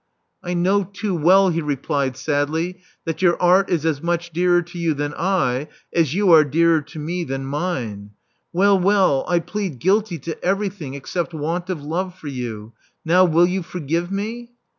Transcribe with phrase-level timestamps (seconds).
[0.43, 4.79] •*I know too well/* he replied sadly, "that your art is as much dearer to
[4.79, 8.09] you than I, as you are dearer to me than mine.
[8.51, 12.73] Well, well, I plead guilty to every thing except want of love for you.
[13.05, 14.53] Now will you forgive me?"